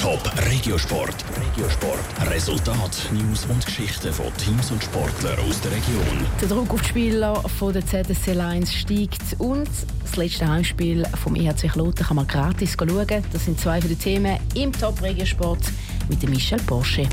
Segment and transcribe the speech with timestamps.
[0.00, 1.14] Top Regiosport.
[1.36, 2.30] Regiosport.
[2.30, 6.26] Resultat, News und Geschichten von Teams und Sportlern aus der Region.
[6.40, 9.68] Der Druck auf die Spieler von der ZSC Lions steigt und
[10.02, 13.24] das letzte Heimspiel vom EHC Kloten kann man gratis schauen.
[13.30, 15.64] Das sind zwei von den Themen im Top Regiosport
[16.08, 17.06] mit Michel Porsche.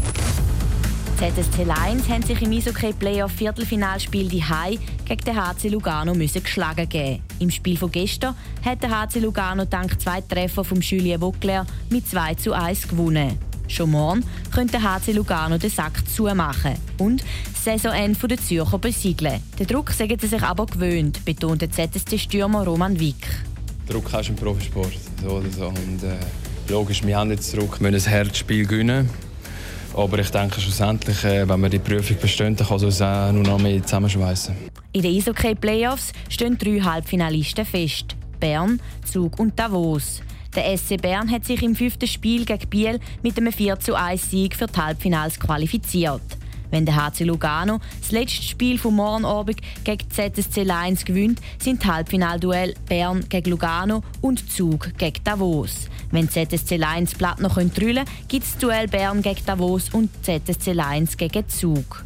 [1.17, 6.43] ZSC Lions haben sich im Eishockey Playoff Viertelfinalspiel die Hai gegen den HC Lugano müssen
[6.43, 7.23] geschlagen geben.
[7.39, 12.07] Im Spiel von gestern hat der HC Lugano dank zwei Treffer von Julien Vauclair mit
[12.07, 13.35] 2 zu 1 gewonnen.
[13.67, 14.23] Schon morgen
[14.53, 19.41] könnte der HC Lugano den Sack zumachen und das Saisonende der Zürcher besiegeln.
[19.57, 23.27] Den Druck sagen sie sich aber gewöhnt, betont der ZSC-Stürmer Roman Wick.
[23.89, 24.93] Druck hast du im Profisport.
[25.23, 25.67] So oder so.
[25.69, 26.15] Und, äh,
[26.69, 29.09] logisch, wir haben jetzt Druck, wir müssen ein Herzspiel gewinnen.
[29.95, 33.43] Aber ich denke schlussendlich, äh, wenn wir die Prüfung bestehen, dann kann es auch nur
[33.43, 34.55] noch mehr zusammenschweißen.
[34.93, 38.15] In den Eishockey-Playoffs stehen drei Halbfinalisten fest.
[38.39, 40.21] Bern, Zug und Davos.
[40.55, 44.55] Der SC Bern hat sich im fünften Spiel gegen Biel mit einem 4 1 Sieg
[44.55, 46.21] für die Halbfinals qualifiziert.
[46.69, 52.73] Wenn der HC Lugano das letzte Spiel vom Morgenabend gegen ZSC Lions gewinnt, sind Halbfinalduell
[52.87, 55.89] Bern gegen Lugano und Zug gegen Davos.
[56.11, 60.73] Wenn ZSC Lions Blatt noch drüllen können, gibt es Duell Bern gegen Davos und ZSC
[60.73, 62.05] Lions gegen Zug.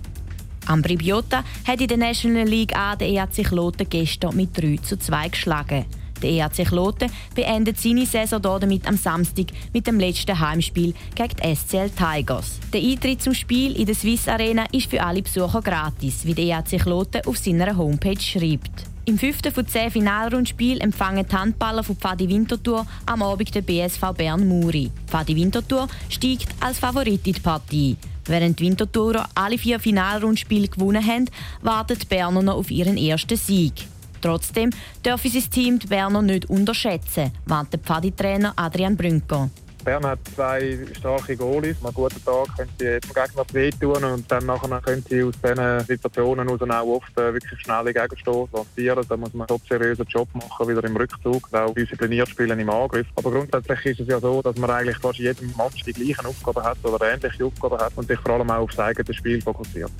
[0.67, 4.97] Ambri Biota hat in der National League A den EAC Kloten gestern mit 3 zu
[4.97, 5.85] 2 geschlagen.
[6.21, 11.55] Der EAC Kloten beendet seine Saison damit am Samstag mit dem letzten Heimspiel gegen die
[11.55, 12.59] SCL Tigers.
[12.73, 16.45] Der Eintritt zum Spiel in der Swiss Arena ist für alle Besucher gratis, wie der
[16.45, 18.91] EAC Kloten auf seiner Homepage schreibt.
[19.05, 24.13] Im fünften von zehn Finalrundspiel empfangen die Handballer von Pfadi Winterthur am Abend den BSV
[24.15, 24.91] Bern Muri.
[25.07, 27.97] Pfadi Winterthur steigt als Favorit in die Partie.
[28.25, 31.25] Während die Winterthurer alle vier Finalrundspiele gewonnen haben,
[31.61, 33.73] wartet Berner noch auf ihren ersten Sieg.
[34.21, 39.49] Trotzdem sie das Team die Berner nicht unterschätzen, warnt der Pfadi-Trainer Adrian Brünker.
[39.83, 41.77] Bern hat zwei starke Goalies.
[41.83, 45.79] Einem guten Tag können sie dem Gegner wehtun und dann nachher können sie aus diesen
[45.85, 49.03] Situationen heraus auch oft äh, wirklich schnelle Gegenstoß lancieren.
[49.07, 53.07] Da muss man einen seriösen Job machen, wieder im Rückzug, auch diszipliniert spielen im Angriff.
[53.15, 56.63] Aber grundsätzlich ist es ja so, dass man eigentlich fast jedem Match die gleichen Aufgaben
[56.63, 59.91] hat oder ähnliche Aufgaben hat und sich vor allem auch auf das eigene Spiel fokussiert.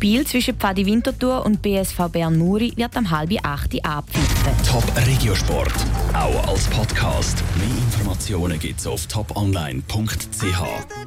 [0.00, 4.52] Spiel zwischen Pfadi Winterthur und BSV Bern Muri wird am halb acht abpfiffen.
[4.66, 5.74] Top Regiosport,
[6.14, 7.44] auch als Podcast.
[7.58, 11.00] Mehr Informationen gibt's auf toponline.ch.